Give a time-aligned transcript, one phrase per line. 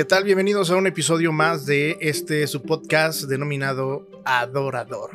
[0.00, 0.24] ¿Qué tal?
[0.24, 5.10] Bienvenidos a un episodio más de este su podcast denominado Adorador,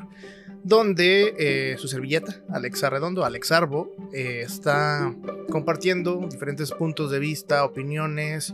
[0.64, 5.12] donde eh, su servilleta, Alexa Redondo, Alex Arbo, eh, está
[5.50, 8.54] compartiendo diferentes puntos de vista, opiniones,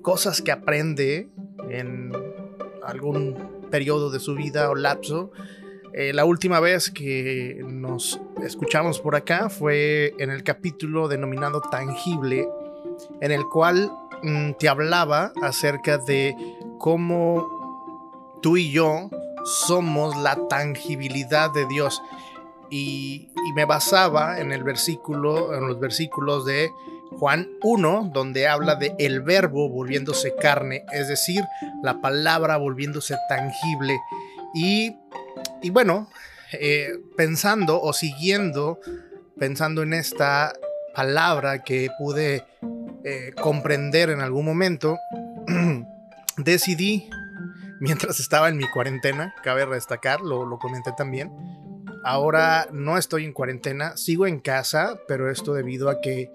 [0.00, 1.26] cosas que aprende
[1.68, 2.12] en
[2.84, 5.32] algún periodo de su vida o lapso.
[5.92, 12.48] Eh, la última vez que nos escuchamos por acá fue en el capítulo denominado Tangible,
[13.20, 13.90] en el cual
[14.24, 16.34] Mm, te hablaba acerca de
[16.78, 19.10] cómo tú y yo
[19.66, 22.00] somos la tangibilidad de Dios.
[22.70, 26.70] Y, me basaba en el versículo, en los versículos de
[27.18, 31.44] Juan 1, donde habla de el verbo volviéndose carne, es decir,
[31.82, 34.00] la palabra volviéndose tangible.
[34.54, 34.96] Y,
[35.70, 36.08] bueno,
[36.52, 38.80] eh, pensando o siguiendo,
[39.38, 40.54] pensando en esta
[40.94, 42.44] palabra que pude
[43.04, 44.98] eh, comprender en algún momento,
[46.36, 47.08] decidí,
[47.80, 51.30] mientras estaba en mi cuarentena, cabe destacar, lo, lo comenté también,
[52.04, 56.30] ahora no estoy en cuarentena, sigo en casa, pero esto debido a que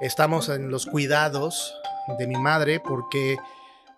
[0.00, 1.74] estamos en los cuidados
[2.18, 3.38] de mi madre porque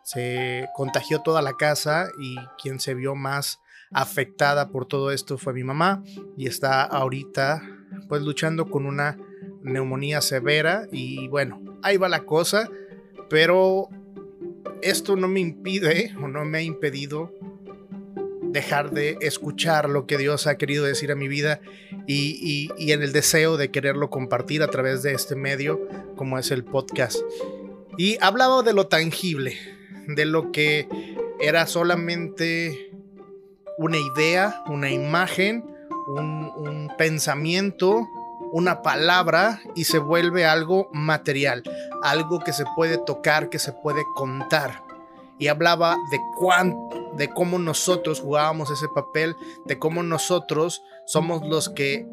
[0.02, 3.60] se contagió toda la casa y quien se vio más
[3.92, 6.02] afectada por todo esto fue mi mamá
[6.36, 7.62] y está ahorita
[8.08, 9.16] pues luchando con una
[9.64, 12.70] neumonía severa y bueno, ahí va la cosa,
[13.28, 13.88] pero
[14.82, 17.32] esto no me impide o no me ha impedido
[18.42, 21.60] dejar de escuchar lo que Dios ha querido decir a mi vida
[22.06, 26.62] y, en el deseo de quererlo compartir a través de este medio como es el
[26.62, 27.18] podcast.
[27.98, 29.56] Y hablaba de lo tangible,
[30.06, 30.86] de lo que
[31.40, 32.92] era solamente
[33.76, 35.64] una idea, una imagen,
[36.06, 38.06] un pensamiento,
[38.54, 41.64] una palabra y se vuelve algo material,
[42.04, 44.80] algo que se puede tocar, que se puede contar.
[45.40, 46.72] Y hablaba de cuán,
[47.16, 49.34] de cómo nosotros jugábamos ese papel,
[49.64, 52.06] de cómo nosotros somos los que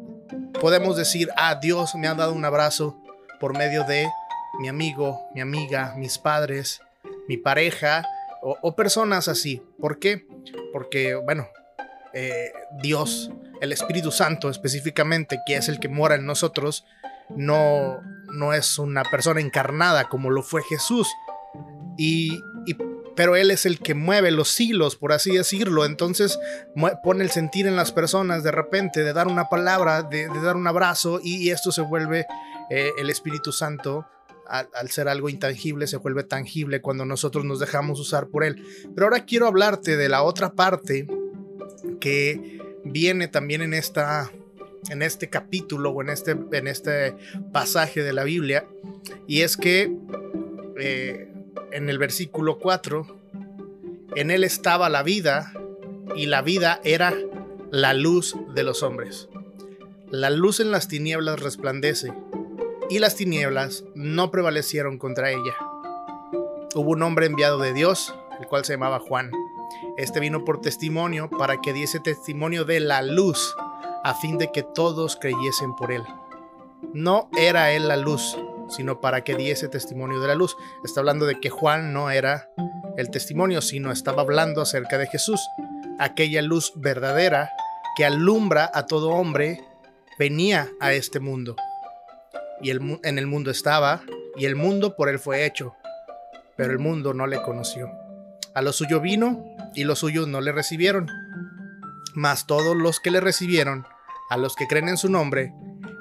[0.60, 2.96] podemos decir, ah, Dios me ha dado un abrazo
[3.38, 4.10] por medio de
[4.58, 6.80] mi amigo, mi amiga, mis padres,
[7.28, 8.04] mi pareja
[8.42, 9.62] o, personas así.
[9.78, 10.26] ¿Por qué?
[10.72, 11.46] Porque, bueno,
[12.12, 12.52] eh,
[12.82, 13.30] Dios,
[13.62, 16.84] el Espíritu Santo específicamente, que es el que mora en nosotros,
[17.30, 18.02] no,
[18.34, 21.08] no es una persona encarnada como lo fue Jesús.
[21.96, 22.42] Y,
[23.14, 25.84] pero Él es el que mueve los hilos, por así decirlo.
[25.84, 26.40] Entonces
[27.04, 30.66] pone el sentir en las personas de repente, de dar una palabra, de, dar un
[30.66, 32.26] abrazo, y, esto se vuelve
[32.68, 34.04] eh, el Espíritu Santo
[34.48, 38.60] al, ser algo intangible, se vuelve tangible cuando nosotros nos dejamos usar por él.
[38.92, 41.06] Pero ahora quiero hablarte de la otra parte
[42.00, 44.30] que viene también en esta
[44.90, 47.14] en este capítulo o en este, en este
[47.52, 48.66] pasaje de la Biblia,
[49.26, 49.94] y es que
[50.78, 51.28] eh,
[51.72, 53.06] en el versículo 4,
[54.16, 55.52] en él estaba la vida,
[56.16, 57.14] y la vida era
[57.70, 59.28] la luz de los hombres.
[60.10, 62.12] La luz en las tinieblas resplandece,
[62.90, 65.56] y las tinieblas no prevalecieron contra ella.
[66.74, 69.30] Hubo un hombre enviado de Dios, el cual se llamaba Juan
[69.96, 73.54] este vino por testimonio para que diese testimonio de la luz,
[74.04, 76.02] a fin de que todos creyesen por él.
[76.92, 78.36] No era él la luz,
[78.68, 80.56] sino para que diese testimonio de la luz.
[80.84, 82.48] Está hablando de que Juan no era
[82.96, 85.40] el testimonio, sino estaba hablando acerca de Jesús,
[85.98, 87.50] aquella luz verdadera
[87.96, 89.60] que alumbra a todo hombre,
[90.18, 91.56] venía a este mundo.
[92.60, 94.02] Y en el mundo estaba,
[94.36, 95.74] y el mundo por él fue hecho,
[96.56, 98.01] pero el mundo no le conoció.
[98.54, 101.08] A lo suyo vino y los suyos no le recibieron.
[102.14, 103.86] Mas todos los que le recibieron,
[104.28, 105.52] a los que creen en su nombre,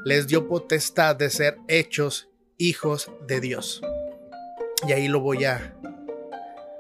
[0.04, 3.82] les dio potestad de ser hechos hijos de Dios.
[4.88, 5.76] Y ahí lo voy a,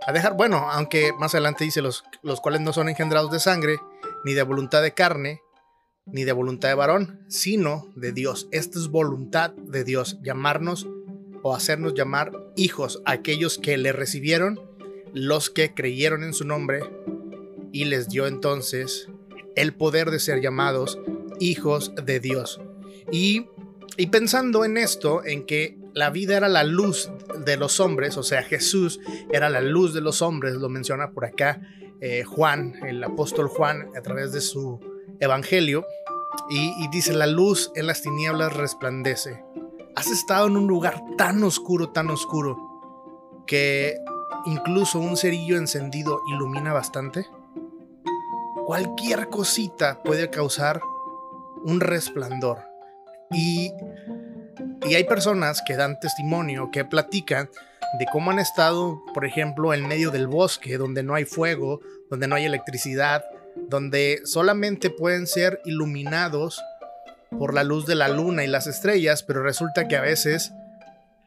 [0.05, 0.35] a dejar.
[0.35, 3.79] Bueno, aunque más adelante dice los, los cuales no son engendrados de sangre,
[4.25, 5.41] ni de voluntad de carne,
[6.05, 8.47] ni de voluntad de varón, sino de Dios.
[8.51, 10.87] Esta es voluntad de Dios, llamarnos
[11.43, 14.70] o hacernos llamar hijos, aquellos que le recibieron
[15.13, 16.81] los que creyeron en su nombre
[17.71, 19.09] y les dio entonces
[19.55, 20.99] el poder de ser llamados
[21.39, 22.61] hijos de Dios.
[23.11, 23.47] Y,
[24.11, 27.11] pensando en esto, en que la vida era la luz
[27.45, 28.99] de los hombres, o sea, Jesús
[29.31, 31.61] era la luz de los hombres, lo menciona por acá
[31.99, 34.79] eh, Juan, el apóstol Juan, a través de su
[35.19, 35.85] evangelio,
[36.49, 39.43] y, y dice, la luz en las tinieblas resplandece.
[39.95, 42.57] Has estado en un lugar tan oscuro, tan oscuro,
[43.45, 43.97] que
[44.45, 47.27] incluso un cerillo encendido ilumina bastante?
[48.65, 50.81] Cualquier cosita puede causar
[51.63, 52.59] un resplandor.
[53.31, 53.71] Y,
[54.87, 57.49] y hay personas que dan testimonio, que platican
[57.99, 62.27] de cómo han estado, por ejemplo, en medio del bosque, donde no hay fuego, donde
[62.27, 63.23] no hay electricidad,
[63.55, 66.61] donde solamente pueden ser iluminados
[67.37, 70.53] por la luz de la luna y las estrellas, pero resulta que a veces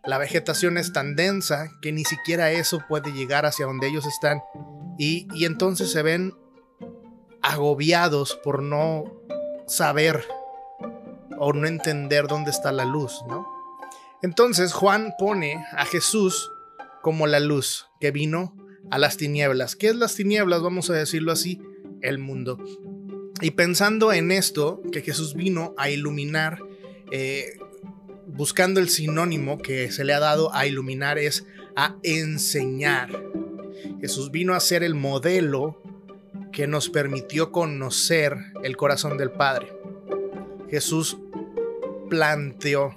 [0.07, 4.43] la vegetación es tan densa que ni siquiera eso puede llegar hacia donde ellos están.
[4.99, 6.35] Y, y entonces se ven
[7.43, 9.05] agobiados por no
[9.67, 10.25] saber
[11.39, 13.47] o no entender dónde está la luz, ¿no?
[14.23, 16.51] Entonces Juan pone a Jesús
[17.03, 18.57] como la luz que vino
[18.91, 19.77] a las tinieblas.
[19.77, 20.63] ¿Qué es las tinieblas?
[20.63, 21.61] Vamos a decirlo así,
[22.01, 22.59] el mundo.
[23.41, 26.61] Y pensando en esto, que Jesús vino a iluminar,
[27.11, 27.59] eh,
[28.35, 31.47] buscando el sinónimo que se le ha dado a iluminar es
[31.77, 33.11] a enseñar.
[34.01, 35.81] Jesús vino a ser el modelo
[36.53, 39.73] que nos permitió conocer el corazón del Padre.
[40.69, 41.17] Jesús
[42.11, 42.97] planteó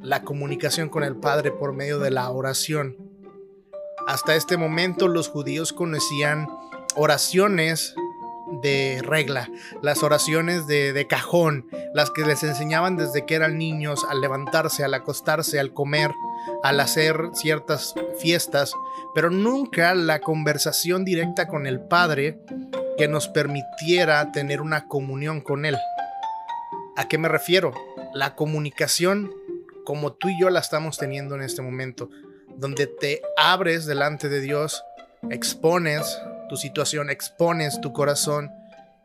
[0.00, 2.96] la comunicación con el Padre por medio de la oración.
[4.06, 6.46] Hasta este momento los judíos conocían
[6.94, 7.94] oraciones
[8.62, 9.48] de regla,
[9.82, 14.84] las oraciones de, de, cajón, las que les enseñaban desde que eran niños al levantarse,
[14.84, 16.10] al acostarse, al comer,
[16.62, 18.72] al hacer ciertas fiestas,
[19.14, 22.40] pero nunca la conversación directa con el Padre
[22.96, 25.76] que nos permitiera tener una comunión con Él.
[26.96, 27.72] ¿A qué me refiero?
[28.12, 29.30] La comunicación
[29.88, 32.10] como tú y yo la estamos teniendo en este momento,
[32.58, 34.84] donde te abres delante de Dios,
[35.30, 38.50] expones tu situación, expones tu corazón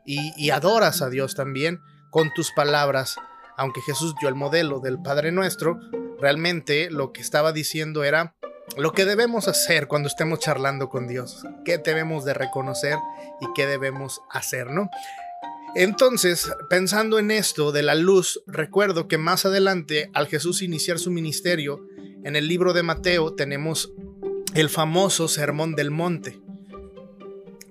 [0.05, 3.15] y, adoras a Dios también con tus palabras.
[3.57, 5.79] Aunque Jesús dio el modelo del Padre Nuestro,
[6.19, 8.35] realmente lo que estaba diciendo era
[8.77, 12.97] lo que debemos hacer cuando estemos charlando con Dios, qué debemos de reconocer
[13.41, 14.89] y qué debemos hacer, ¿no?
[15.75, 21.09] Entonces, pensando en esto de la luz, recuerdo que más adelante, al Jesús iniciar su
[21.09, 21.87] ministerio,
[22.23, 23.91] en el libro de Mateo tenemos
[24.53, 26.39] el famoso Sermón del Monte,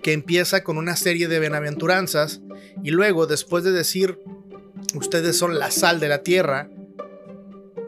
[0.03, 2.41] que empieza con una serie de bienaventuranzas
[2.83, 4.19] y luego después de decir,
[4.95, 6.69] ustedes son la sal de la tierra,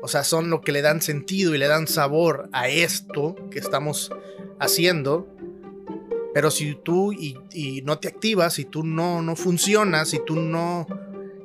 [0.01, 3.59] o sea, son lo que le dan sentido y le dan sabor a esto que
[3.59, 4.13] estamos
[4.61, 5.27] haciendo,
[6.33, 10.87] pero si tú y, no te activas, si tú no, no funcionas, si tú no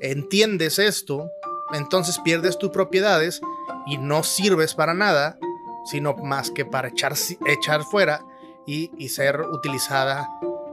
[0.01, 1.29] entiendes esto,
[1.73, 3.41] entonces pierdes tus propiedades
[3.87, 5.39] y no sirves para nada,
[5.85, 7.13] sino más que para echar,
[7.47, 8.25] echar fuera
[8.67, 10.29] y ser utilizada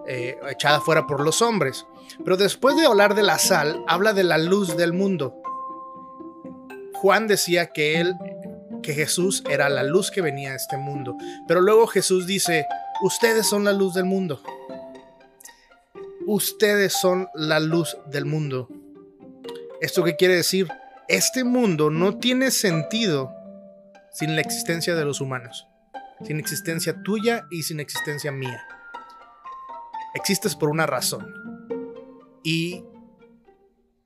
[0.09, 1.87] eh, echada fuera por los hombres.
[2.25, 5.35] Pero después de hablar de la sal, habla de la luz del mundo.
[6.95, 8.15] Juan decía que él,
[8.83, 11.17] que Jesús era la luz que venía a este mundo.
[11.49, 12.67] Pero luego Jesús dice,
[13.03, 14.41] ustedes son la luz del mundo.
[16.27, 18.69] Ustedes son la luz del mundo.
[19.81, 20.69] ¿Esto qué quiere decir?
[21.09, 23.33] Este mundo no tiene sentido
[24.13, 25.69] sin la existencia de los humanos,
[26.25, 28.61] sin existencia tuya y sin existencia mía
[30.17, 31.33] existes por una razón.
[32.43, 32.85] Y,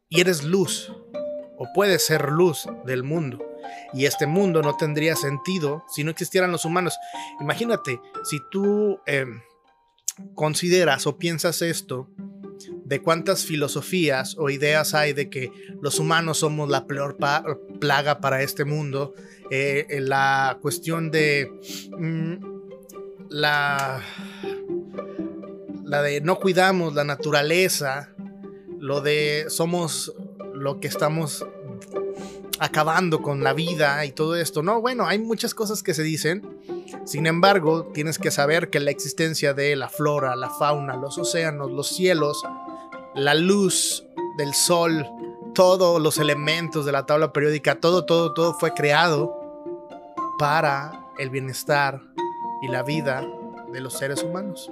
[0.08, 0.92] y eres luz,
[1.56, 3.38] o puedes ser luz del mundo.
[3.92, 6.96] Y este mundo no tendría sentido si no existieran los humanos.
[7.40, 9.40] Imagínate, si tú em,
[10.34, 12.08] consideras o piensas esto,
[12.84, 17.16] de cuántas filosofías o ideas hay de que los humanos somos la peor
[17.78, 19.14] plaga para este mundo,
[19.50, 21.52] eh, la cuestión de
[21.96, 22.34] mm,
[23.28, 24.02] la
[25.90, 28.10] la de no cuidamos la naturaleza,
[28.78, 30.14] lo de somos
[30.54, 31.44] lo que estamos
[32.60, 34.62] acabando con la vida y todo esto.
[34.62, 36.60] No, bueno, hay muchas cosas que se dicen.
[37.04, 41.72] Sin embargo, tienes que saber que la existencia de la flora, la fauna, los océanos,
[41.72, 42.40] los cielos,
[43.16, 44.06] la luz
[44.38, 45.04] del sol,
[45.54, 49.34] todos los elementos de la tabla periódica, todo, todo, todo fue creado
[50.38, 52.00] para el bienestar
[52.62, 53.26] y la vida
[53.72, 54.70] de los seres humanos.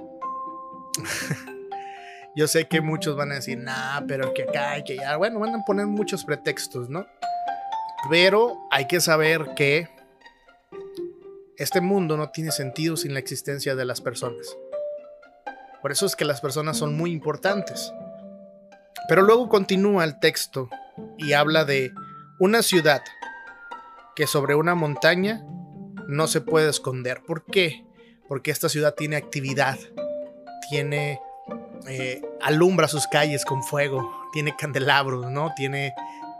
[2.35, 5.17] Yo sé que muchos van a decir, nah, pero que acá hay que ya.
[5.17, 7.05] Bueno, van a poner muchos pretextos, ¿no?
[8.09, 9.89] Pero hay que saber que
[11.57, 14.55] este mundo no tiene sentido sin la existencia de las personas.
[15.81, 17.93] Por eso es que las personas son muy importantes.
[19.07, 20.69] Pero luego continúa el texto
[21.17, 21.91] y habla de
[22.39, 23.01] una ciudad
[24.15, 25.43] que sobre una montaña
[26.07, 27.21] no se puede esconder.
[27.25, 27.85] ¿Por qué?
[28.27, 29.77] Porque esta ciudad tiene actividad,
[30.69, 31.19] tiene,
[31.87, 35.53] eh, alumbra sus calles con fuego, tiene candelabros, ¿no?
[35.55, 35.93] Tiene,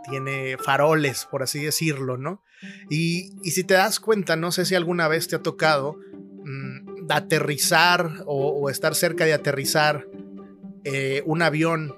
[0.08, 2.42] tiene faroles, por así decirlo, ¿no?
[2.88, 5.96] Y, si te das cuenta, no sé si alguna vez te ha tocado
[6.44, 10.06] mm, aterrizar o, estar cerca de aterrizar
[10.84, 11.94] eh, un avión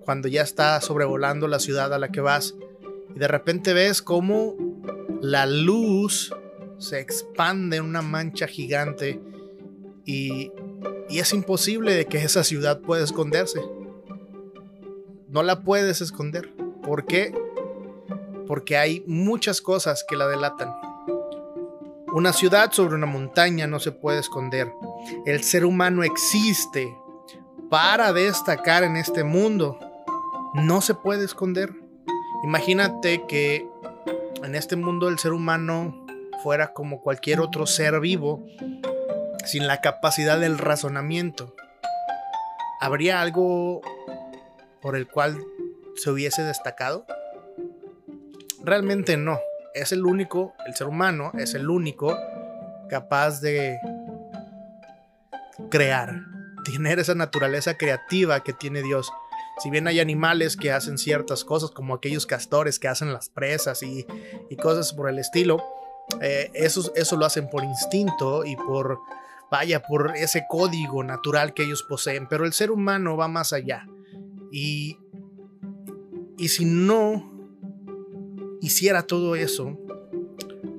[0.00, 2.54] cuando ya está sobrevolando la ciudad a la que vas
[3.14, 4.54] y de repente ves cómo
[5.20, 6.34] la luz
[6.78, 9.20] se expande en una mancha gigante
[10.04, 10.52] y,
[11.08, 13.60] y es imposible de que esa ciudad pueda esconderse.
[15.28, 16.52] No la puedes esconder.
[16.82, 17.34] ¿Por qué?
[18.46, 20.72] Porque hay muchas cosas que la delatan.
[22.12, 24.72] Una ciudad sobre una montaña no se puede esconder.
[25.26, 26.96] El ser humano existe
[27.68, 29.78] para destacar en este mundo.
[30.54, 31.74] No se puede esconder.
[32.44, 33.68] Imagínate que
[34.42, 36.06] en este mundo el ser humano
[36.42, 38.46] fuera como cualquier otro ser vivo,
[39.46, 41.54] sin la capacidad del razonamiento.
[42.80, 43.80] ¿Habría algo
[44.82, 45.38] por el cual
[45.96, 47.06] se hubiese destacado?
[48.62, 49.38] Realmente no.
[49.74, 52.18] Es el único, el ser humano es el único
[52.88, 53.78] capaz de
[55.70, 56.22] crear,
[56.64, 59.10] tener esa naturaleza creativa que tiene Dios.
[59.62, 63.82] Si bien hay animales que hacen ciertas cosas, como aquellos castores que hacen las presas
[63.82, 64.06] y,
[64.60, 65.62] cosas por el estilo,
[66.20, 68.98] eh, eso, eso lo hacen por instinto y por,
[69.50, 72.26] vaya, por ese código natural que ellos poseen.
[72.28, 73.86] Pero el ser humano va más allá.
[74.50, 74.98] Y,
[76.38, 77.32] y si no
[78.60, 79.78] hiciera todo eso,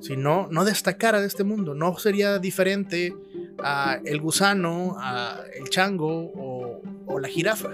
[0.00, 3.14] si no, no destacara de este mundo, no sería diferente
[3.62, 7.70] a el gusano, a el chango o, o la jirafa,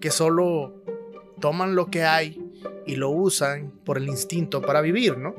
[0.00, 0.82] que solo
[1.40, 2.38] toman lo que hay
[2.86, 5.34] y lo usan por el instinto para vivir, ¿no?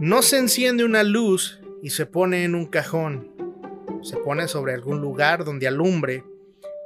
[0.00, 3.32] No se enciende una luz y se pone en un cajón,
[4.02, 6.24] se pone sobre algún lugar donde alumbre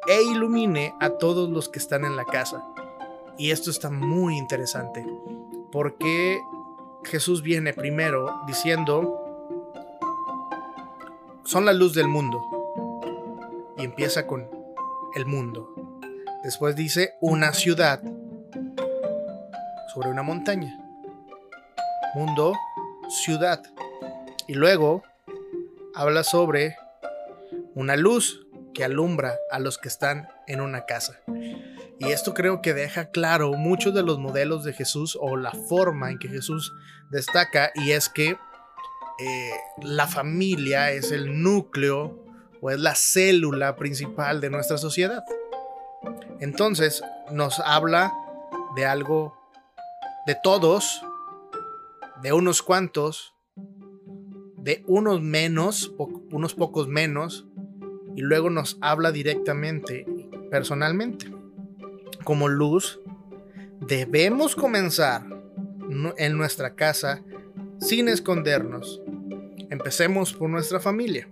[0.09, 2.65] e ilumine a todos los que están en la casa.
[3.39, 5.07] Y esto está muy interesante,
[5.71, 6.41] porque
[7.05, 9.23] Jesús viene primero diciendo,
[11.45, 12.43] son la luz del mundo.
[13.77, 14.49] Y empieza con
[15.15, 15.75] el mundo.
[16.43, 18.01] Después dice una ciudad
[19.93, 20.79] sobre una montaña.
[22.15, 22.55] Mundo,
[23.25, 23.63] ciudad.
[24.49, 25.03] Y luego
[25.95, 26.77] habla sobre
[27.75, 31.21] una luz que alumbra a los que están en una casa.
[31.99, 36.11] Y esto creo que deja claro muchos de los modelos de Jesús o la forma
[36.11, 36.75] en que Jesús
[37.11, 38.37] destaca y es que
[39.19, 39.51] eh,
[39.83, 42.23] la familia es el núcleo
[42.61, 45.25] o es la célula principal de nuestra sociedad.
[46.41, 48.13] Entonces nos habla
[48.77, 49.35] de algo
[50.27, 51.03] de todos,
[52.21, 53.36] de unos cuantos,
[54.67, 55.95] de unos menos,
[56.33, 57.47] unos pocos menos,
[58.17, 60.05] y luego nos habla directamente,
[60.51, 61.31] personalmente.
[62.25, 62.99] Como luz,
[63.81, 65.25] debemos comenzar
[66.19, 67.23] en nuestra casa
[67.79, 69.01] sin escondernos.
[69.71, 71.29] Empecemos por nuestra familia.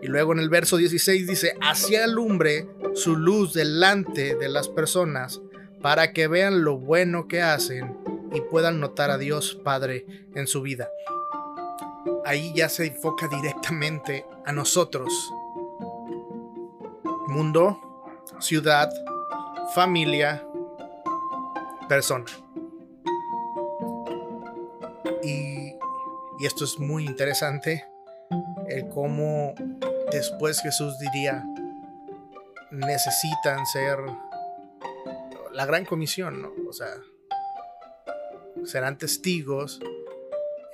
[0.00, 5.42] Y luego en el verso 16 dice, así alumbre su luz delante de las personas
[5.82, 7.94] para que vean lo bueno que hacen
[8.32, 10.88] y puedan notar a Dios Padre en su vida.
[12.24, 15.32] Ahí ya se enfoca directamente a nosotros.
[17.28, 17.80] Mundo,
[18.40, 18.90] ciudad,
[19.74, 20.46] familia,
[21.88, 22.26] persona.
[25.22, 25.74] Y,
[26.44, 27.84] esto es muy interesante,
[28.68, 29.54] el cómo
[30.12, 31.44] después Jesús diría,
[32.70, 33.98] necesitan ser
[35.52, 36.52] la gran comisión, ¿no?
[36.68, 36.88] O sea,
[38.64, 39.80] serán testigos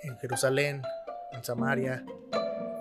[0.03, 0.83] en Jerusalén,
[1.33, 2.05] en Samaria,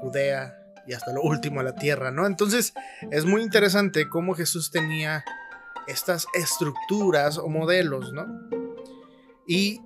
[0.02, 2.26] Judea y hasta lo último a la tierra, ¿no?
[2.26, 2.74] Entonces
[3.12, 5.24] es muy interesante cómo Jesús tenía
[5.88, 8.26] estas estructuras o modelos, ¿no?
[9.48, 9.82] Y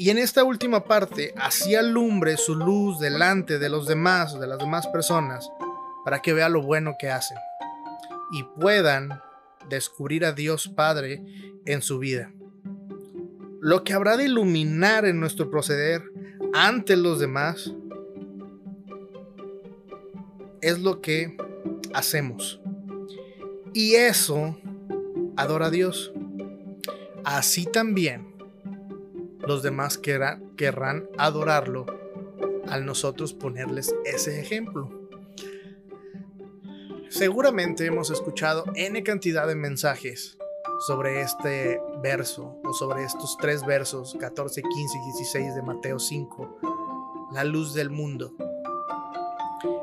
[0.00, 4.56] y en esta última parte, así alumbre su luz delante de los demás, de las
[4.56, 5.50] demás personas,
[6.06, 7.36] para que vea lo bueno que hacen
[8.32, 9.20] y puedan
[9.68, 11.22] descubrir a Dios Padre
[11.66, 12.32] en su vida.
[13.60, 16.02] Lo que habrá de iluminar en nuestro proceder
[16.54, 17.70] ante los demás
[20.62, 21.36] es lo que
[21.94, 22.60] hacemos.
[23.72, 24.58] Y eso
[25.36, 26.12] adora a Dios.
[27.24, 28.30] Así también
[29.46, 31.86] los demás querrán, adorarlo
[32.68, 34.90] al nosotros ponerles ese ejemplo.
[37.08, 40.38] Seguramente hemos escuchado N cantidad de mensajes
[40.86, 46.58] sobre este verso o sobre estos tres versos 14, 15 y 16 de Mateo 5,
[47.32, 48.34] la luz del mundo.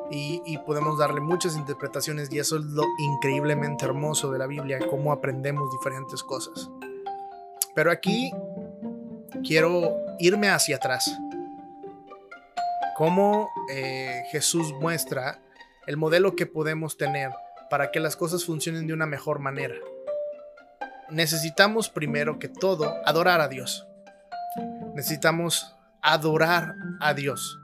[0.09, 5.11] Y, podemos darle muchas interpretaciones y eso es lo increíblemente hermoso de la Biblia, cómo
[5.11, 6.69] aprendemos diferentes cosas.
[7.75, 8.31] Pero aquí
[9.45, 11.11] quiero irme hacia atrás.
[12.95, 15.39] Cómo eh, Jesús muestra
[15.85, 17.31] el modelo que podemos tener
[17.69, 19.75] para que las cosas funcionen de una mejor manera.
[21.09, 23.87] Necesitamos primero que todo adorar a Dios.
[24.93, 27.59] Necesitamos adorar a Dios.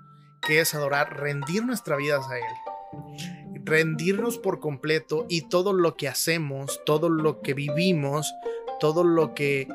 [0.47, 1.19] ¿Qué es adorar?
[1.19, 3.63] Rendir nuestras vidas a Él.
[3.63, 8.33] Rendirnos por completo y todo lo que hacemos, todo lo que vivimos,
[8.79, 9.67] todo lo que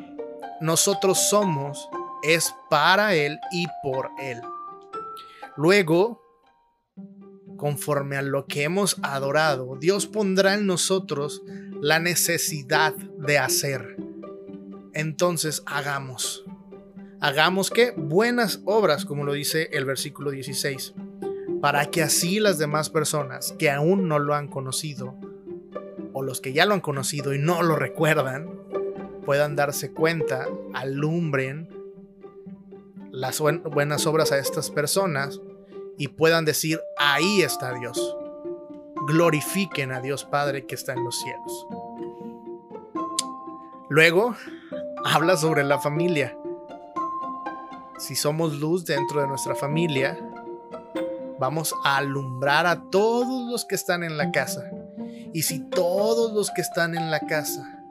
[0.60, 1.88] nosotros somos
[2.22, 4.40] es para Él y por Él.
[5.56, 6.22] Luego,
[7.56, 11.42] conforme a lo que hemos adorado, Dios pondrá en nosotros
[11.80, 13.96] la necesidad de hacer.
[14.92, 16.44] Entonces hagamos.
[17.20, 20.94] Hagamos que buenas obras, como lo dice el versículo 16,
[21.60, 25.16] para que así las demás personas que aún no lo han conocido,
[26.12, 28.48] o los que ya lo han conocido y no lo recuerdan,
[29.24, 31.68] puedan darse cuenta, alumbren
[33.10, 35.40] las buenas obras a estas personas
[35.96, 38.16] y puedan decir, ahí está Dios.
[39.08, 41.66] Glorifiquen a Dios Padre que está en los cielos.
[43.88, 44.36] Luego,
[45.04, 46.38] habla sobre la familia.
[47.98, 50.18] Si somos luz dentro de nuestra familia,
[51.38, 54.70] vamos a alumbrar a todos los que están en la casa.
[55.32, 57.84] Y si todos los que están en la casa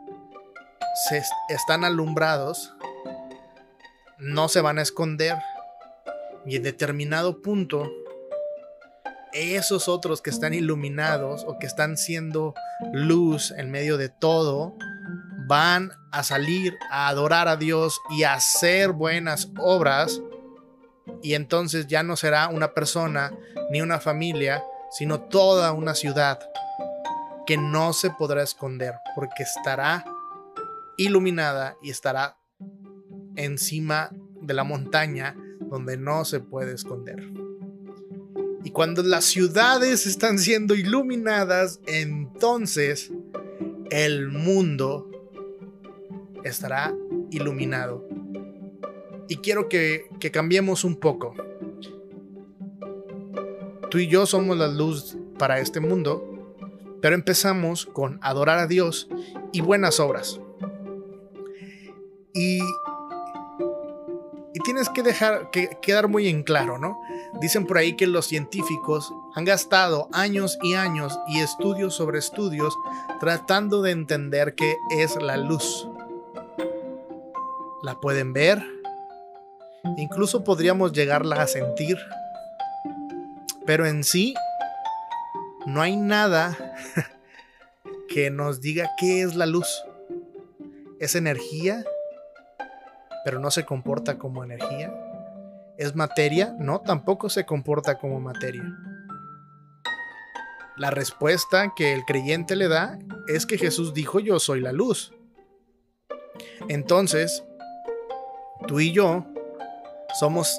[1.09, 2.73] se están alumbrados,
[4.17, 5.37] no se van a esconder
[6.47, 7.91] y en determinado punto,
[9.33, 12.53] esos otros que están iluminados o que están siendo
[12.93, 14.73] luz en medio de todo,
[15.47, 20.21] van a salir a adorar a Dios y a hacer buenas obras.
[21.21, 23.31] Y entonces ya no será una persona
[23.71, 26.39] ni una familia, sino toda una ciudad
[27.45, 30.05] que no se podrá esconder porque estará
[30.97, 32.37] iluminada y estará
[33.35, 34.09] encima
[34.41, 37.23] de la montaña donde no se puede esconder.
[38.63, 43.11] Y cuando las ciudades están siendo iluminadas, entonces
[43.91, 45.09] el mundo
[46.47, 46.93] estará
[47.31, 48.07] iluminado.
[49.29, 51.35] Y quiero que, que, cambiemos un poco.
[53.89, 56.55] Tú y yo somos la luz para este mundo,
[57.01, 59.09] pero empezamos con adorar a Dios
[59.51, 60.39] y buenas obras.
[62.33, 62.61] Y
[64.57, 66.99] y tienes que dejar que quedar muy en claro, ¿no?
[67.39, 72.75] Dicen por ahí que los científicos han gastado años y años y estudios sobre estudios
[73.19, 75.87] tratando de entender qué es la luz.
[77.83, 78.63] La pueden ver,
[79.97, 81.97] incluso podríamos llegarla a sentir,
[83.65, 84.33] pero en sí
[85.65, 86.57] no hay nada
[88.09, 89.83] que nos diga qué es la luz.
[90.99, 91.83] ¿Es energía?
[93.27, 94.89] pero no se comporta como energía.
[95.77, 96.55] ¿Es materia?
[96.59, 98.63] No, tampoco se comporta como materia.
[100.77, 105.11] La respuesta que el creyente le da es que Jesús dijo yo soy la luz.
[106.69, 107.43] Entonces,
[108.65, 109.25] tú y yo
[110.19, 110.57] somos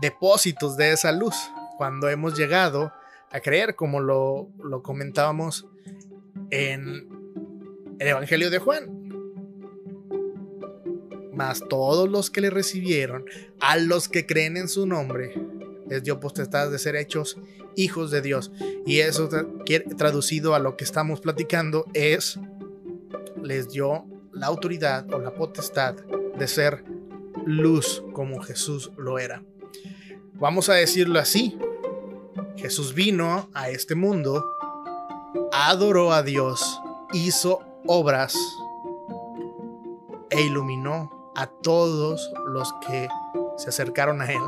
[0.00, 1.34] depósitos de esa luz
[1.76, 2.92] cuando hemos llegado
[3.30, 4.48] a creer, como lo,
[4.82, 5.66] comentábamos
[6.50, 7.08] en
[7.98, 8.98] el Evangelio de Juan
[11.34, 13.24] más todos los que le recibieron,
[13.60, 15.34] a los que creen en su nombre,
[15.88, 17.38] les dio potestad de ser hechos
[17.76, 18.50] hijos de Dios.
[18.84, 19.28] Y eso
[19.96, 22.40] traducido a lo que estamos platicando es,
[23.40, 25.94] les dio la autoridad o la potestad
[26.38, 26.84] de ser
[27.44, 29.42] luz como Jesús lo era.
[30.34, 31.58] Vamos a decirlo así.
[32.56, 34.44] Jesús vino a este mundo,
[35.52, 36.80] adoró a Dios,
[37.12, 38.36] hizo obras
[40.30, 43.08] e iluminó a todos los que
[43.56, 44.40] se acercaron a Él.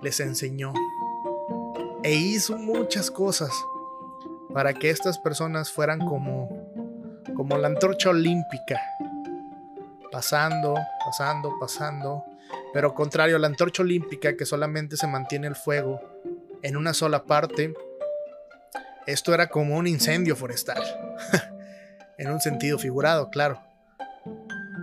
[0.00, 0.72] Les enseñó
[2.02, 3.52] e hizo muchas cosas
[4.52, 6.48] para que estas personas fueran como,
[7.36, 8.80] como la antorcha olímpica,
[10.10, 12.24] pasando, pasando, pasando,
[12.72, 16.00] pero contrario a la antorcha olímpica que solamente se mantiene el fuego
[16.62, 17.74] en una sola parte,
[19.06, 20.82] esto era como un incendio forestal,
[22.18, 23.62] en un sentido figurado, claro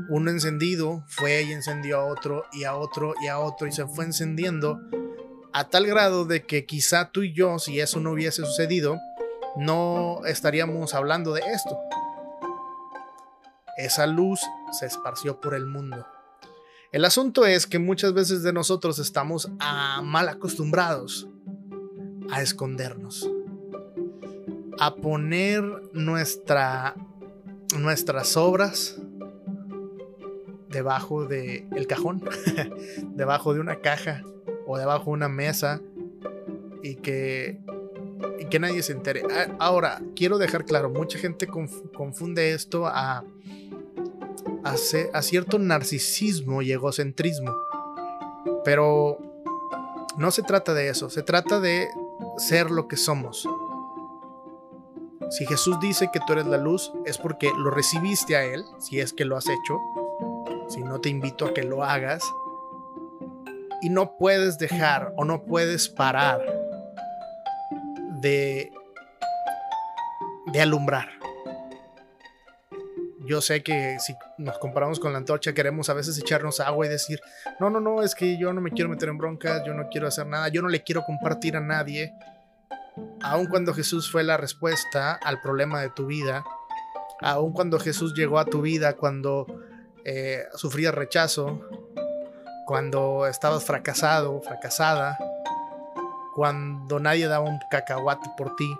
[0.09, 3.85] uno encendido fue y encendió a otro y a otro y a otro y se
[3.85, 4.79] fue encendiendo
[5.53, 8.99] a tal grado de que quizá tú y yo, si eso no hubiese sucedido,
[9.55, 11.79] no estaríamos hablando de esto.
[13.77, 16.05] Esa luz se esparció por el mundo.
[16.91, 21.27] El asunto es que muchas veces de nosotros estamos a mal acostumbrados
[22.31, 23.29] a escondernos,
[24.79, 26.95] a poner nuestra,
[27.77, 28.97] nuestras obras,
[30.69, 32.23] debajo del el cajón,
[33.15, 34.23] debajo de una caja
[34.65, 35.81] o debajo de una mesa
[36.83, 37.59] y que,
[38.39, 39.23] y que nadie se entere.
[39.59, 43.23] Ahora, quiero dejar claro, mucha gente confunde esto a,
[44.65, 44.73] a,
[45.13, 47.55] a cierto narcisismo y egocentrismo.
[48.63, 49.19] Pero
[50.17, 51.87] no se trata de eso, se trata de
[52.37, 53.47] ser lo que somos.
[55.29, 58.99] Si Jesús dice que tú eres la luz, es porque lo recibiste a Él, si
[58.99, 59.79] es que lo has hecho.
[60.67, 62.23] Si no, te invito a que lo hagas.
[63.81, 66.41] Y no puedes dejar o no puedes parar
[68.21, 68.71] de,
[70.51, 71.09] de alumbrar.
[73.25, 76.89] Yo sé que si nos comparamos con la antorcha, queremos a veces echarnos agua y
[76.89, 77.19] decir,
[77.59, 80.07] no, no, no, es que yo no me quiero meter en broncas, yo no quiero
[80.07, 82.13] hacer nada, yo no le quiero compartir a nadie.
[83.21, 86.43] Aun cuando Jesús fue la respuesta al problema de tu vida,
[87.21, 89.45] aun cuando Jesús llegó a tu vida cuando
[90.03, 91.61] eh, sufrías rechazo,
[92.65, 95.17] cuando estabas fracasado, fracasada,
[96.35, 98.77] cuando nadie daba un cacahuate por ti,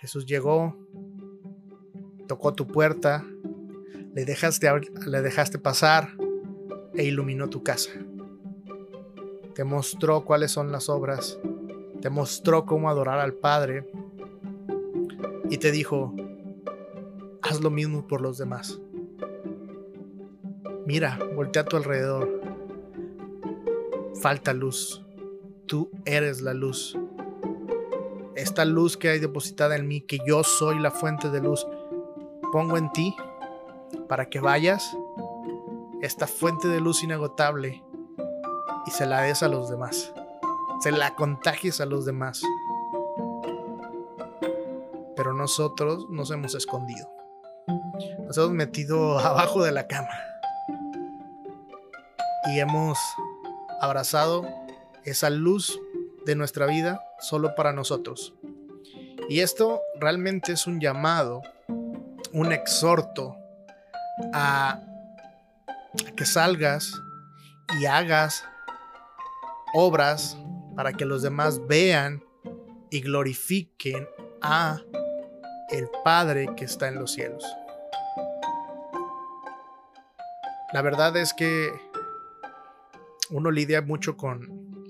[0.00, 0.76] Jesús llegó,
[2.28, 3.24] tocó tu puerta,
[4.14, 4.70] le dejaste,
[5.06, 6.10] le dejaste pasar
[6.94, 7.90] e iluminó tu casa.
[9.54, 11.40] Te mostró cuáles son las obras,
[12.00, 13.90] te mostró cómo adorar al Padre
[15.50, 16.14] y te dijo,
[17.42, 18.80] haz lo mismo por los demás.
[20.86, 22.40] Mira, voltea a tu alrededor.
[24.20, 25.04] Falta luz.
[25.66, 26.98] Tú eres la luz.
[28.36, 31.66] Esta luz que hay depositada en mí, que yo soy la fuente de luz,
[32.52, 33.16] pongo en ti
[34.08, 34.96] para que vayas
[36.00, 37.82] esta fuente de luz inagotable
[38.86, 40.12] y se la des a los demás.
[40.80, 42.42] Se la contagies a los demás.
[45.16, 47.10] Pero nosotros nos hemos escondido.
[48.26, 50.08] Nos hemos metido abajo de la cama.
[52.46, 52.98] Y hemos
[53.80, 54.46] abrazado
[55.04, 55.78] esa luz
[56.24, 58.34] de nuestra vida solo para nosotros.
[59.28, 61.42] Y esto realmente es un llamado
[62.32, 63.36] un exhorto
[64.32, 64.80] a,
[66.16, 66.92] que salgas
[67.80, 68.44] y hagas
[69.74, 70.36] obras
[70.76, 72.22] para que los demás vean
[72.90, 74.08] y glorifiquen
[74.40, 74.80] a
[75.70, 77.44] el Padre que está en los cielos.
[80.72, 81.72] La verdad es que
[83.30, 84.84] uno lidia mucho con,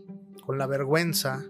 [0.44, 1.44] con la vergüenza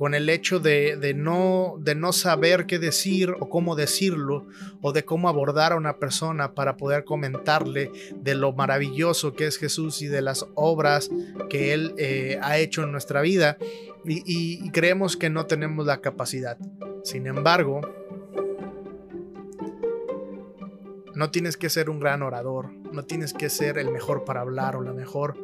[0.00, 1.76] con el hecho de, no,
[2.12, 4.46] saber qué decir o cómo decirlo,
[4.80, 9.58] o de cómo abordar a una persona para poder comentarle de lo maravilloso que es
[9.58, 11.10] Jesús y de las obras
[11.50, 13.58] que Él eh, ha hecho en nuestra vida,
[14.06, 16.56] y creemos que no tenemos la capacidad.
[17.04, 17.82] Sin embargo,
[21.14, 24.76] no tienes que ser un gran orador, no tienes que ser el mejor para hablar
[24.76, 25.36] o la mejor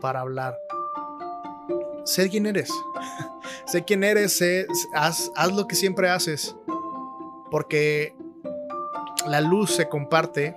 [0.00, 0.56] para hablar.
[2.04, 2.70] Sé quién eres.
[3.66, 4.42] sé quién eres,
[4.94, 6.56] haz, haz lo que siempre haces.
[7.50, 8.14] Porque
[9.26, 10.56] la luz se comparte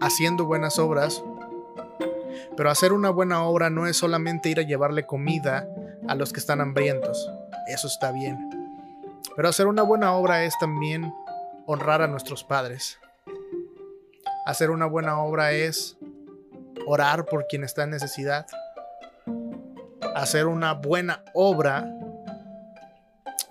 [0.00, 1.22] haciendo buenas obras.
[2.56, 5.66] Pero hacer una buena obra no es solamente ir a llevarle comida
[6.08, 7.30] a los que están hambrientos.
[7.68, 8.38] Eso está bien.
[9.34, 11.12] Pero hacer una buena obra es también
[11.66, 12.98] honrar a nuestros padres.
[14.44, 15.96] Hacer una buena obra es
[16.86, 18.46] orar por quien está en necesidad
[20.14, 21.86] hacer una buena obra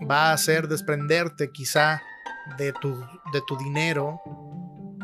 [0.10, 2.02] va a ser desprenderte quizá
[2.58, 2.95] de tu,
[3.34, 4.21] de tu dinero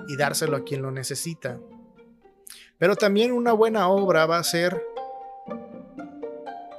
[0.08, 1.60] y dárselo a quien lo necesita.
[2.78, 4.82] Pero también una buena obra va a ser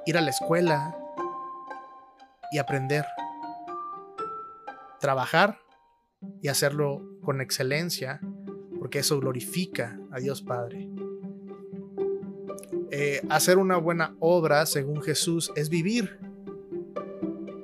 [0.06, 0.96] ir a la escuela
[2.50, 3.04] y aprender,
[5.00, 5.58] trabajar
[6.40, 8.20] y hacerlo con excelencia,
[8.78, 10.88] porque eso glorifica a Dios Padre.
[13.00, 16.18] Eh, hacer una buena obra, según Jesús, es vivir.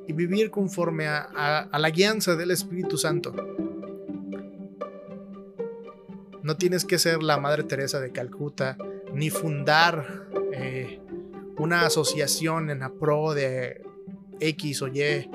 [0.07, 3.35] Y vivir conforme a, la guianza del Espíritu Santo.
[6.44, 8.79] No tienes que ser la Madre Teresa de Calcuta,
[9.12, 11.01] ni fundar eh,
[11.59, 13.83] una asociación en la pro de
[14.38, 15.29] X o Y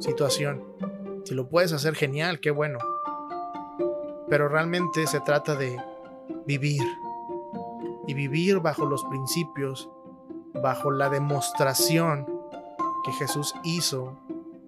[0.00, 0.64] situación.
[1.24, 2.78] Si lo puedes hacer, genial, qué bueno.
[4.28, 5.78] Pero realmente se trata de
[6.44, 6.82] vivir
[8.06, 9.90] y vivir bajo los principios,
[10.62, 12.26] bajo la demostración
[13.04, 14.18] que Jesús hizo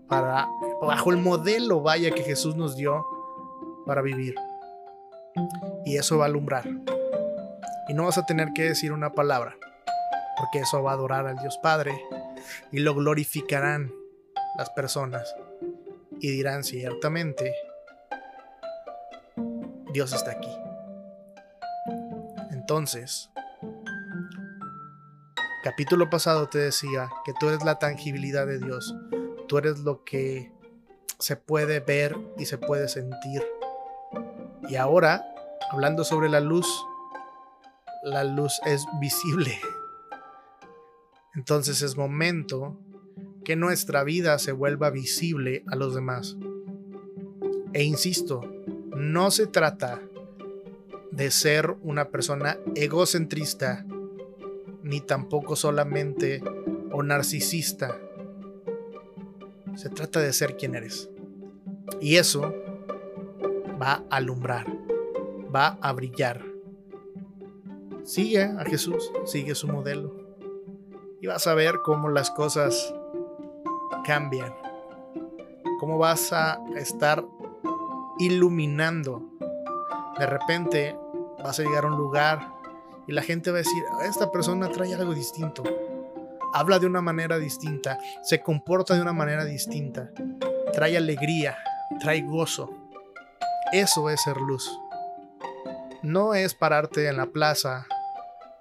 [0.09, 0.49] para
[0.81, 3.07] bajo el modelo vaya que Jesús nos dio
[3.87, 4.35] para vivir.
[5.85, 6.69] Y eso va a alumbrar.
[7.89, 9.57] Y no vas a tener que decir una palabra,
[10.37, 12.05] porque eso va a adorar al Dios Padre
[12.71, 13.93] y lo glorificarán
[14.57, 15.35] las personas
[16.21, 17.55] y dirán ciertamente,
[19.93, 20.68] Dios está aquí.
[22.69, 23.31] Entonces,
[25.65, 28.95] capítulo pasado te decía que tú eres la tangibilidad de Dios,
[29.49, 30.53] tú eres lo que
[31.19, 33.43] se puede ver y se puede sentir.
[34.69, 35.25] Y ahora,
[35.73, 36.67] hablando sobre la luz,
[38.03, 39.59] la luz es visible.
[41.35, 42.79] Entonces es momento
[43.47, 46.37] que nuestra vida se vuelva visible a los demás.
[47.73, 48.43] E insisto,
[48.95, 50.03] no se trata
[51.11, 53.85] de ser una persona egocentrista,
[54.83, 56.43] ni tampoco solamente
[56.93, 57.99] o narcisista.
[59.77, 61.11] Se trata de ser quien eres.
[62.01, 62.55] Y eso
[63.81, 64.67] va a alumbrar,
[65.55, 66.45] va a brillar.
[68.05, 70.17] Sigue a Jesús, sigue su modelo.
[71.21, 72.95] Y vas a ver cómo las cosas
[74.05, 74.55] cambian.
[75.79, 77.25] Cómo vas a estar
[78.19, 79.23] iluminando.
[80.19, 80.97] De repente
[81.43, 82.41] vas a llegar a un lugar
[83.07, 85.63] y la gente va a decir, esta persona trae algo distinto.
[86.53, 90.11] Habla de una manera distinta, se comporta de una manera distinta,
[90.73, 91.59] trae alegría,
[92.01, 92.71] trae gozo.
[93.73, 94.79] Eso es ser luz.
[96.03, 97.87] No es pararte en la plaza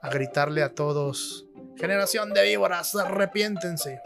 [0.02, 1.46] a gritarle a todos,
[1.78, 4.02] generación de víboras, arrepiéntense.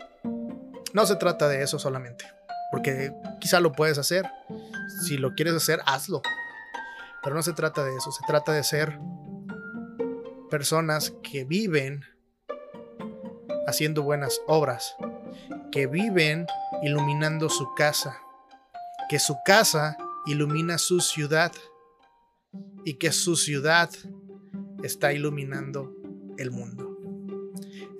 [0.93, 2.25] No se trata de eso solamente,
[2.71, 4.25] porque quizá lo puedes hacer.
[5.05, 6.21] Si lo quieres hacer, hazlo.
[7.23, 8.99] Pero no se trata de eso, se trata de ser
[10.49, 12.03] personas que viven
[13.67, 14.95] haciendo buenas obras,
[15.71, 16.47] que viven
[16.81, 18.19] iluminando su casa,
[19.09, 21.51] que su casa ilumina su ciudad
[22.83, 23.89] y que su ciudad
[24.83, 25.95] está iluminando
[26.37, 26.97] el mundo.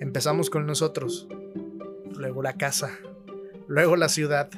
[0.00, 1.28] Empezamos con nosotros,
[2.16, 2.90] luego la casa,
[3.68, 4.50] luego la ciudad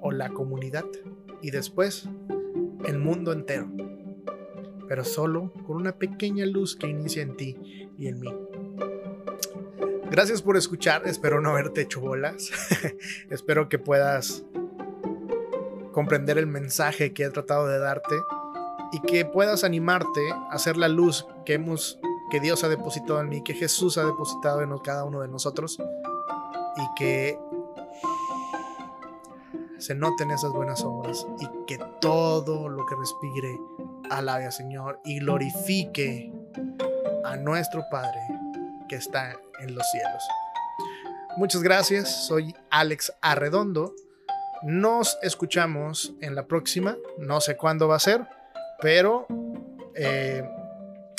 [0.00, 0.86] o la comunidad
[1.42, 2.08] y después
[2.84, 3.68] el mundo entero
[4.92, 7.56] pero solo con una pequeña luz que inicia en ti
[7.96, 8.28] y en mí.
[10.10, 12.50] Gracias por escuchar, espero no haberte hecho bolas,
[13.30, 14.44] espero que puedas
[15.92, 18.16] comprender el mensaje que he tratado de darte
[18.92, 21.98] y que puedas animarte a hacer la luz que hemos
[22.30, 25.78] que Dios ha depositado en mí, que Jesús ha depositado en cada uno de nosotros
[26.76, 27.38] y que
[29.82, 33.58] se noten esas buenas obras y que todo lo que respire
[34.10, 36.32] alabe al Señor y glorifique
[37.24, 38.20] a nuestro Padre
[38.88, 40.22] que está en los cielos.
[41.36, 43.92] Muchas gracias, soy Alex Arredondo.
[44.62, 48.24] Nos escuchamos en la próxima, no sé cuándo va a ser,
[48.80, 49.26] pero
[49.96, 50.48] eh,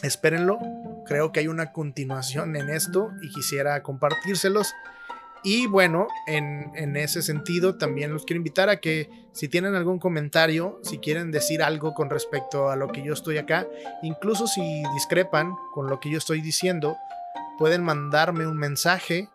[0.03, 0.59] espérenlo.
[1.05, 4.71] Creo que hay una continuación en esto y quisiera compartírselos.
[5.43, 10.79] Y bueno, en, ese sentido también los quiero invitar a que si tienen algún comentario,
[10.83, 13.67] si quieren decir algo con respecto a lo que yo estoy acá,
[14.03, 14.61] incluso si
[14.93, 16.95] discrepan con lo que yo estoy diciendo,
[17.57, 19.29] pueden mandarme un mensaje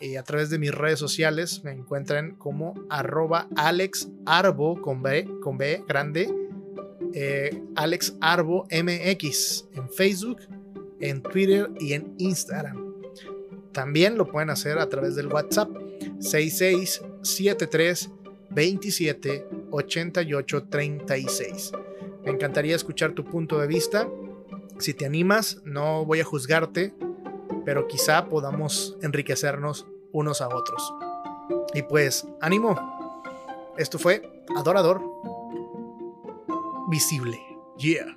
[0.00, 1.62] eh, a través de mis redes sociales.
[1.62, 6.34] Me encuentran como arroba alexarbo con B, con B grande,
[7.12, 10.38] eh, Alex Arbo MX en Facebook,
[10.98, 12.83] en Twitter y en Instagram.
[13.74, 15.68] También lo pueden hacer a través del WhatsApp
[16.20, 18.10] 6673
[18.50, 21.72] 27 88 36.
[22.24, 24.08] Me encantaría escuchar tu punto de vista.
[24.78, 26.94] Si te animas, no voy a juzgarte,
[27.64, 30.94] pero quizá podamos enriquecernos unos a otros.
[31.74, 32.78] Y pues, ánimo.
[33.76, 34.22] Esto fue
[34.56, 35.02] Adorador
[36.88, 37.38] Visible.
[37.76, 38.16] Yeah.